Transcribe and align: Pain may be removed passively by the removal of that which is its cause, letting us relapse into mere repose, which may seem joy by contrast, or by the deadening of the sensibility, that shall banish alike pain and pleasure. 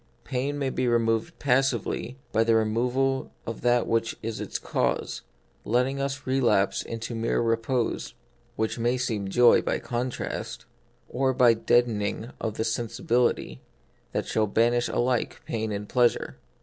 Pain 0.23 0.57
may 0.57 0.71
be 0.71 0.87
removed 0.87 1.37
passively 1.37 2.17
by 2.31 2.43
the 2.43 2.55
removal 2.55 3.29
of 3.45 3.61
that 3.61 3.85
which 3.85 4.15
is 4.23 4.41
its 4.41 4.57
cause, 4.57 5.21
letting 5.63 6.01
us 6.01 6.25
relapse 6.25 6.81
into 6.81 7.13
mere 7.13 7.39
repose, 7.39 8.15
which 8.55 8.79
may 8.79 8.97
seem 8.97 9.29
joy 9.29 9.61
by 9.61 9.77
contrast, 9.77 10.65
or 11.07 11.35
by 11.35 11.53
the 11.53 11.59
deadening 11.59 12.31
of 12.41 12.55
the 12.57 12.63
sensibility, 12.63 13.61
that 14.11 14.25
shall 14.25 14.47
banish 14.47 14.87
alike 14.87 15.39
pain 15.45 15.71
and 15.71 15.87
pleasure. 15.87 16.37